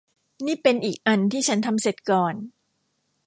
[0.45, 2.33] นี่เป็นอีกอันที่ฉันทำเสร็จก่อน